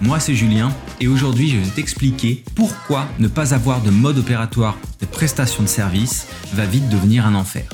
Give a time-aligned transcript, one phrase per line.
[0.00, 4.76] Moi c'est Julien et aujourd'hui je vais t'expliquer pourquoi ne pas avoir de mode opératoire
[5.00, 7.68] de prestation de service va vite devenir un enfer.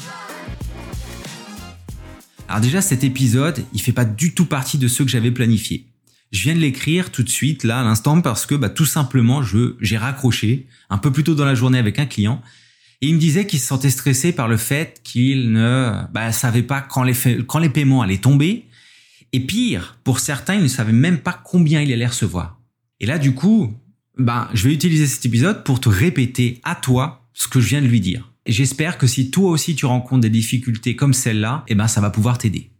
[2.46, 5.86] Alors déjà cet épisode, il fait pas du tout partie de ceux que j'avais planifiés.
[6.30, 9.42] Je viens de l'écrire tout de suite là à l'instant parce que bah, tout simplement
[9.42, 12.42] je j'ai raccroché un peu plus tôt dans la journée avec un client
[13.00, 16.62] et il me disait qu'il se sentait stressé par le fait qu'il ne bah, savait
[16.62, 17.14] pas quand les,
[17.46, 18.66] quand les paiements allaient tomber
[19.32, 22.60] et pire, pour certains, ils ne savaient même pas combien il allait recevoir.
[22.98, 23.74] Et là, du coup,
[24.18, 27.82] ben, je vais utiliser cet épisode pour te répéter à toi ce que je viens
[27.82, 28.32] de lui dire.
[28.46, 32.10] J'espère que si toi aussi tu rencontres des difficultés comme celle-là, eh ben, ça va
[32.10, 32.70] pouvoir t'aider.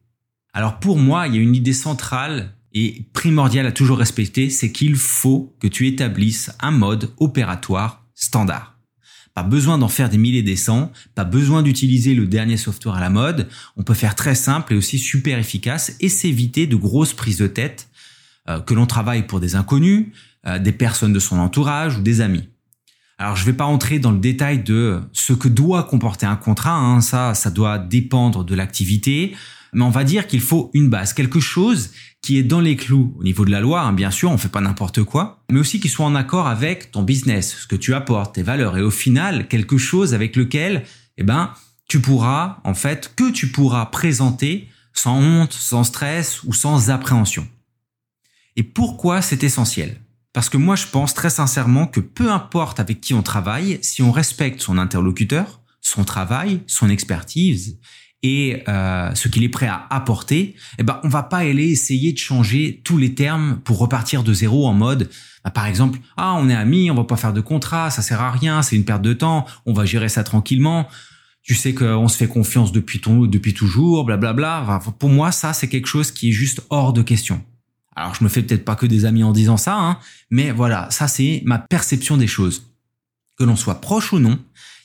[0.53, 4.73] Alors pour moi, il y a une idée centrale et primordiale à toujours respecter, c'est
[4.73, 8.80] qu'il faut que tu établisses un mode opératoire standard.
[9.35, 13.01] Pas besoin d'en faire des milliers des cents, pas besoin d'utiliser le dernier software à
[13.01, 13.49] la mode.
[13.77, 17.47] On peut faire très simple et aussi super efficace et s'éviter de grosses prises de
[17.47, 17.89] tête
[18.49, 20.09] euh, que l'on travaille pour des inconnus,
[20.47, 22.49] euh, des personnes de son entourage ou des amis.
[23.19, 26.37] Alors je ne vais pas entrer dans le détail de ce que doit comporter un
[26.37, 27.03] contrat, hein.
[27.03, 29.37] ça, ça doit dépendre de l'activité,
[29.73, 31.91] mais on va dire qu'il faut une base, quelque chose
[32.23, 34.49] qui est dans les clous au niveau de la loi, hein, bien sûr, on fait
[34.49, 37.95] pas n'importe quoi, mais aussi qui soit en accord avec ton business, ce que tu
[37.95, 40.85] apportes, tes valeurs, et au final, quelque chose avec lequel,
[41.17, 41.53] eh ben,
[41.89, 47.49] tu pourras, en fait, que tu pourras présenter sans honte, sans stress ou sans appréhension.
[48.57, 50.01] Et pourquoi c'est essentiel?
[50.33, 54.03] Parce que moi, je pense très sincèrement que peu importe avec qui on travaille, si
[54.03, 57.79] on respecte son interlocuteur, son travail, son expertise,
[58.23, 62.13] et euh, ce qu'il est prêt à apporter, eh ben on va pas aller essayer
[62.13, 65.09] de changer tous les termes pour repartir de zéro en mode
[65.43, 68.21] bah, par exemple ah on est amis, on va pas faire de contrat, ça sert
[68.21, 70.87] à rien, c'est une perte de temps, on va gérer ça tranquillement.
[71.43, 74.63] Tu sais qu'on se fait confiance depuis ton depuis toujours, blablabla.
[74.67, 74.93] Bla bla.
[74.99, 77.43] pour moi ça c'est quelque chose qui est juste hors de question.
[77.97, 79.99] Alors je me fais peut-être pas que des amis en disant ça, hein,
[80.31, 82.70] mais voilà ça c'est ma perception des choses.
[83.41, 84.39] Que l'on soit proche ou non,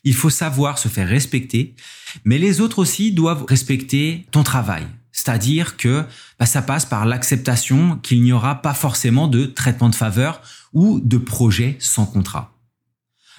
[0.05, 1.75] il faut savoir se faire respecter,
[2.23, 4.87] mais les autres aussi doivent respecter ton travail.
[5.11, 6.05] C'est-à-dire que
[6.39, 11.01] bah, ça passe par l'acceptation qu'il n'y aura pas forcément de traitement de faveur ou
[11.01, 12.53] de projet sans contrat.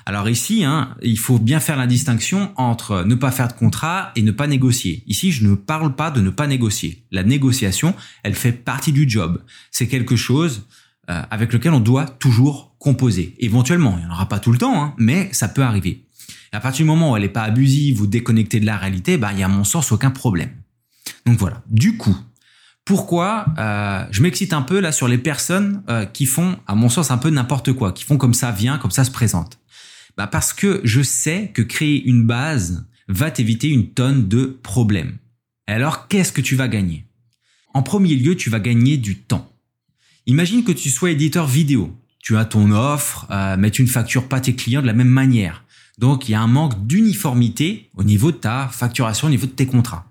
[0.04, 4.12] Alors ici, hein, il faut bien faire la distinction entre ne pas faire de contrat
[4.16, 5.02] et ne pas négocier.
[5.06, 7.06] Ici, je ne parle pas de ne pas négocier.
[7.10, 9.42] La négociation, elle fait partie du job.
[9.70, 10.66] C'est quelque chose
[11.10, 13.34] euh, avec lequel on doit toujours composer.
[13.38, 16.06] Éventuellement, il n'y en aura pas tout le temps, hein, mais ça peut arriver
[16.56, 19.30] à partir du moment où elle n'est pas abusive ou déconnectée de la réalité, bah,
[19.32, 20.50] il y a à mon sens aucun problème.
[21.26, 21.62] Donc voilà.
[21.68, 22.16] Du coup,
[22.84, 26.88] pourquoi euh, je m'excite un peu là sur les personnes euh, qui font, à mon
[26.88, 29.58] sens, un peu n'importe quoi, qui font comme ça vient, comme ça se présente
[30.16, 35.18] bah Parce que je sais que créer une base va t'éviter une tonne de problèmes.
[35.66, 37.06] alors, qu'est-ce que tu vas gagner?
[37.74, 39.52] En premier lieu, tu vas gagner du temps.
[40.28, 41.96] Imagine que tu sois éditeur vidéo.
[42.18, 45.08] Tu as ton offre, euh, mais tu ne factures pas tes clients de la même
[45.08, 45.64] manière.
[45.98, 49.52] Donc il y a un manque d'uniformité au niveau de ta facturation, au niveau de
[49.52, 50.04] tes contrats.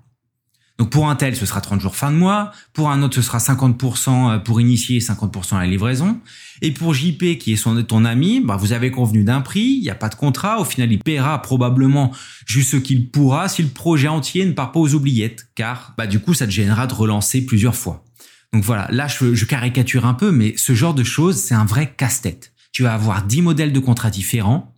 [0.78, 3.22] Donc pour un tel, ce sera 30 jours fin de mois, pour un autre, ce
[3.22, 6.20] sera 50% euh, pour initier, 50% à la livraison.
[6.62, 9.82] Et pour JP, qui est son, ton ami, bah vous avez convenu d'un prix, il
[9.82, 12.14] n'y a pas de contrat, au final il paiera probablement
[12.46, 16.08] juste ce qu'il pourra si le projet entier ne part pas aux oubliettes, car bah
[16.08, 18.06] du coup ça te gênera de relancer plusieurs fois.
[18.56, 21.94] Donc voilà, là je, caricature un peu, mais ce genre de choses, c'est un vrai
[21.98, 22.54] casse-tête.
[22.72, 24.74] Tu vas avoir 10 modèles de contrats différents,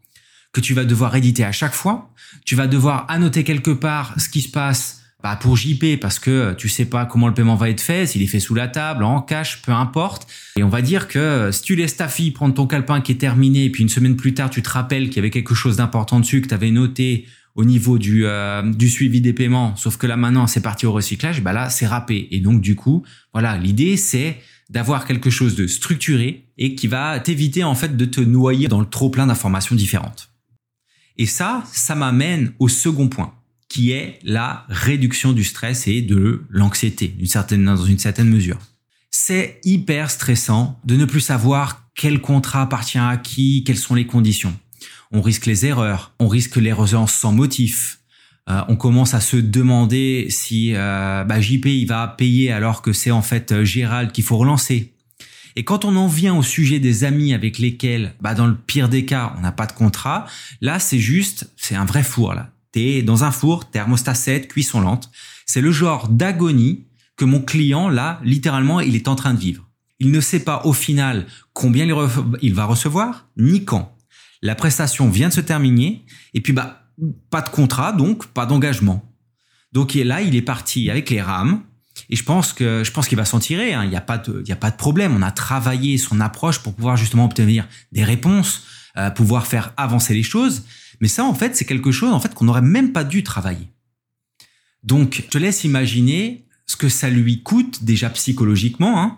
[0.52, 2.12] que tu vas devoir éditer à chaque fois.
[2.44, 6.56] Tu vas devoir annoter quelque part ce qui se passe bah, pour JP parce que
[6.56, 9.04] tu sais pas comment le paiement va être fait, s'il est fait sous la table,
[9.04, 10.28] en cash, peu importe.
[10.56, 13.22] Et on va dire que si tu laisses ta fille prendre ton calepin qui est
[13.22, 15.78] terminé et puis une semaine plus tard tu te rappelles qu'il y avait quelque chose
[15.78, 17.28] d'important dessus que tu avais noté
[17.58, 20.94] au niveau du, euh, du suivi des paiements, sauf que là maintenant c'est parti au
[20.94, 22.28] recyclage, bah là c'est râpé.
[22.32, 24.38] Et donc du coup, voilà, l'idée c'est
[24.70, 28.80] d'avoir quelque chose de structuré et qui va t'éviter en fait de te noyer dans
[28.80, 30.30] le trop plein d'informations différentes.
[31.18, 33.34] Et ça, ça m'amène au second point,
[33.70, 38.60] qui est la réduction du stress et de l'anxiété, d'une certaine, dans une certaine mesure.
[39.10, 44.06] C'est hyper stressant de ne plus savoir quel contrat appartient à qui, quelles sont les
[44.06, 44.56] conditions.
[45.12, 48.00] On risque les erreurs, on risque l'erreur sans motif.
[48.50, 52.94] Euh, on commence à se demander si euh, bah, JP il va payer alors que
[52.94, 54.94] c'est en fait euh, Gérald qu'il faut relancer.
[55.56, 58.90] Et quand on en vient au sujet des amis avec lesquels, bah dans le pire
[58.90, 60.28] des cas, on n'a pas de contrat,
[60.62, 62.52] là c'est juste, c'est un vrai four là.
[62.72, 65.10] T'es dans un four, thermostat 7, cuisson lente.
[65.46, 69.68] C'est le genre d'agonie que mon client, là, littéralement, il est en train de vivre.
[70.00, 71.88] Il ne sait pas au final combien
[72.42, 73.97] il va recevoir, ni quand.
[74.42, 76.88] La prestation vient de se terminer, et puis bah,
[77.30, 79.04] pas de contrat, donc pas d'engagement.
[79.72, 81.64] Donc là, il est parti avec les rames,
[82.10, 83.74] et je pense que je pense qu'il va s'en tirer.
[83.74, 83.84] Hein.
[83.84, 85.16] Il n'y a pas de il y a pas de problème.
[85.16, 88.64] On a travaillé son approche pour pouvoir justement obtenir des réponses,
[88.98, 90.64] euh, pouvoir faire avancer les choses.
[91.02, 93.70] Mais ça, en fait, c'est quelque chose en fait qu'on n'aurait même pas dû travailler.
[94.84, 99.18] Donc, je te laisse imaginer ce que ça lui coûte déjà psychologiquement, hein,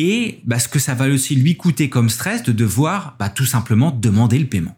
[0.00, 3.44] et bah, ce que ça va aussi lui coûter comme stress de devoir bah, tout
[3.44, 4.76] simplement demander le paiement.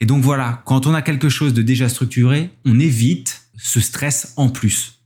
[0.00, 4.34] Et donc voilà, quand on a quelque chose de déjà structuré, on évite ce stress
[4.36, 5.00] en plus.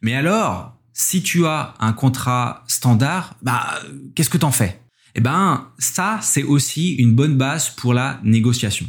[0.00, 3.78] Mais alors, si tu as un contrat standard, bah,
[4.14, 4.80] qu'est-ce que t'en fais?
[5.14, 8.88] Eh ben, ça, c'est aussi une bonne base pour la négociation.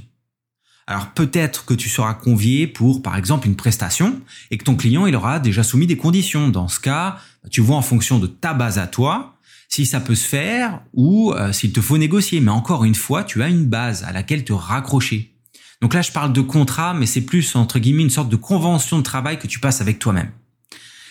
[0.89, 4.21] Alors peut-être que tu seras convié pour, par exemple, une prestation
[4.51, 6.47] et que ton client, il aura déjà soumis des conditions.
[6.47, 7.17] Dans ce cas,
[7.51, 9.36] tu vois en fonction de ta base à toi,
[9.67, 12.39] si ça peut se faire ou euh, s'il te faut négocier.
[12.39, 15.33] Mais encore une fois, tu as une base à laquelle te raccrocher.
[15.81, 18.97] Donc là, je parle de contrat, mais c'est plus, entre guillemets, une sorte de convention
[18.97, 20.31] de travail que tu passes avec toi-même.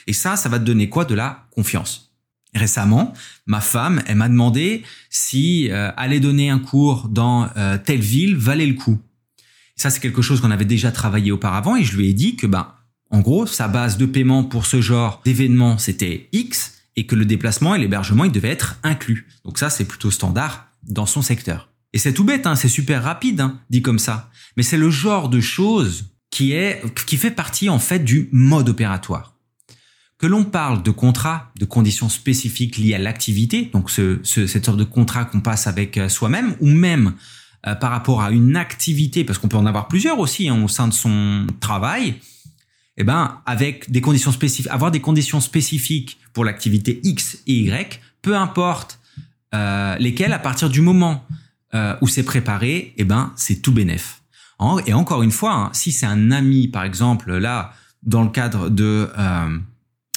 [0.07, 1.05] Et ça, ça va te donner quoi?
[1.05, 2.13] De la confiance.
[2.55, 3.13] Récemment,
[3.45, 8.37] ma femme, elle m'a demandé si euh, aller donner un cours dans euh, telle ville
[8.37, 8.99] valait le coup.
[9.77, 12.47] Ça, c'est quelque chose qu'on avait déjà travaillé auparavant et je lui ai dit que,
[12.47, 12.73] ben,
[13.11, 17.25] en gros, sa base de paiement pour ce genre d'événement, c'était X et que le
[17.25, 19.29] déplacement et l'hébergement, ils devaient être inclus.
[19.45, 21.69] Donc ça, c'est plutôt standard dans son secteur.
[21.93, 24.31] Et c'est tout bête, hein, c'est super rapide, hein, dit comme ça.
[24.57, 28.69] Mais c'est le genre de choses qui est, qui fait partie, en fait, du mode
[28.69, 29.35] opératoire.
[30.19, 34.79] Que l'on parle de contrat, de conditions spécifiques liées à l'activité, donc ce, cette sorte
[34.79, 37.15] de contrat qu'on passe avec euh, soi-même, ou même
[37.67, 40.69] euh, par rapport à une activité, parce qu'on peut en avoir plusieurs aussi hein, au
[40.69, 42.17] sein de son travail,
[42.97, 48.01] eh ben, avec des conditions spécifiques, avoir des conditions spécifiques pour l'activité X et Y,
[48.23, 48.99] peu importe
[49.55, 51.25] euh, lesquelles, à partir du moment
[51.75, 54.23] euh, où c'est préparé, eh ben, c'est tout bénef.
[54.87, 58.71] Et encore une fois, hein, si c'est un ami, par exemple, là, dans le cadre
[58.71, 59.11] de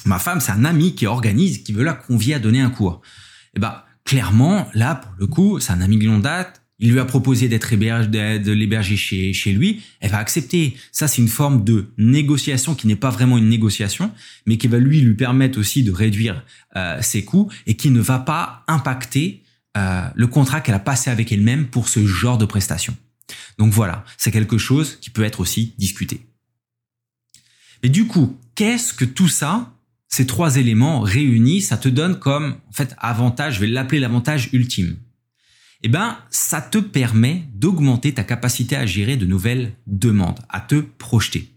[0.05, 3.01] ma femme, c'est un ami qui organise, qui veut la convier à donner un cours.
[3.55, 6.99] Eh ben, clairement, là, pour le coup, c'est un ami de longue date, il lui
[6.99, 10.77] a proposé d'être de l'héberger chez, lui, elle va accepter.
[10.91, 14.11] Ça, c'est une forme de négociation qui n'est pas vraiment une négociation,
[14.45, 16.43] mais qui va lui lui permettre aussi de réduire
[16.77, 19.43] euh, ses coûts et qui ne va pas impacter
[19.77, 22.95] euh, le contrat qu'elle a passé avec elle-même pour ce genre de prestation.
[23.57, 26.21] Donc voilà, c'est quelque chose qui peut être aussi discuté.
[27.83, 29.73] Mais du coup, qu'est-ce que tout ça,
[30.07, 34.49] ces trois éléments réunis, ça te donne comme en fait avantage, je vais l'appeler l'avantage
[34.53, 34.97] ultime
[35.83, 40.75] eh ben, ça te permet d'augmenter ta capacité à gérer de nouvelles demandes, à te
[40.75, 41.51] projeter.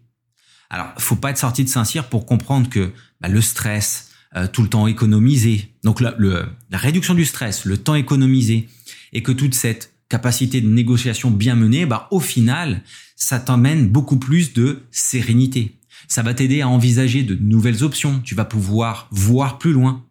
[0.70, 4.62] Alors, faut pas être sorti de Saint-Cyr pour comprendre que bah, le stress, euh, tout
[4.62, 8.68] le temps économisé, donc la, la réduction du stress, le temps économisé,
[9.12, 12.82] et que toute cette capacité de négociation bien menée, bah, au final,
[13.16, 15.78] ça t'emmène beaucoup plus de sérénité.
[16.08, 18.20] Ça va t'aider à envisager de nouvelles options.
[18.20, 20.04] Tu vas pouvoir voir plus loin.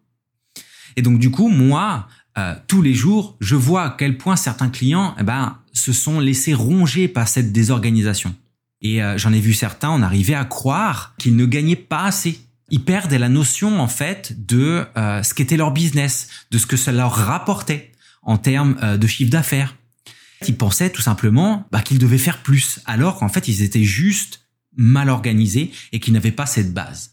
[0.96, 4.70] Et donc, du coup, moi, euh, tous les jours, je vois à quel point certains
[4.70, 8.34] clients eh ben, se sont laissés ronger par cette désorganisation.
[8.80, 12.40] Et euh, j'en ai vu certains en arriver à croire qu'ils ne gagnaient pas assez.
[12.70, 16.76] Ils perdent la notion en fait de euh, ce qu'était leur business, de ce que
[16.76, 17.92] ça leur rapportait
[18.22, 19.76] en termes de chiffre d'affaires.
[20.46, 24.40] Ils pensaient tout simplement bah, qu'ils devaient faire plus, alors qu'en fait ils étaient juste
[24.76, 27.11] mal organisés et qu'ils n'avaient pas cette base.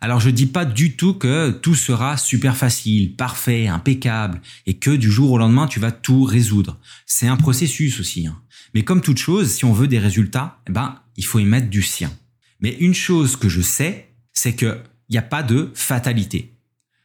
[0.00, 4.90] Alors je dis pas du tout que tout sera super facile, parfait, impeccable, et que
[4.90, 6.78] du jour au lendemain tu vas tout résoudre.
[7.06, 8.26] C'est un processus aussi.
[8.26, 8.40] Hein.
[8.74, 11.70] Mais comme toute chose, si on veut des résultats, eh ben il faut y mettre
[11.70, 12.12] du sien.
[12.60, 14.78] Mais une chose que je sais, c'est que
[15.10, 16.54] n'y a pas de fatalité.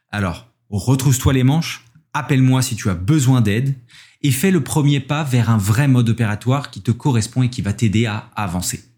[0.10, 3.76] Alors retrousse-toi les manches, appelle-moi si tu as besoin d'aide,
[4.22, 7.62] et fais le premier pas vers un vrai mode opératoire qui te correspond et qui
[7.62, 8.91] va t'aider à avancer.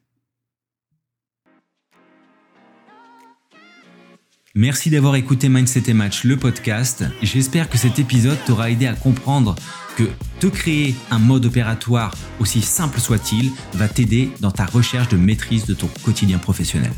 [4.56, 7.04] Merci d'avoir écouté Mindset et Match, le podcast.
[7.24, 9.56] J'espère que cet épisode t'aura aidé à comprendre
[9.98, 10.04] que
[10.40, 15.66] te créer un mode opératoire, aussi simple soit-il, va t'aider dans ta recherche de maîtrise
[15.66, 16.92] de ton quotidien professionnel.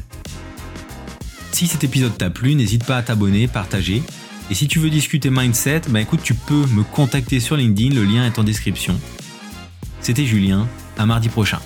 [1.53, 4.03] Si cet épisode t'a plu, n'hésite pas à t'abonner, partager.
[4.51, 8.03] Et si tu veux discuter mindset, bah écoute, tu peux me contacter sur LinkedIn, le
[8.03, 9.00] lien est en description.
[10.01, 11.62] C'était Julien, à mardi prochain.